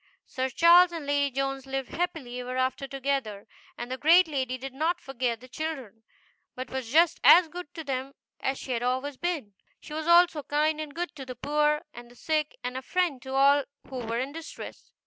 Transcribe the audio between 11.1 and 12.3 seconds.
to the poor, and the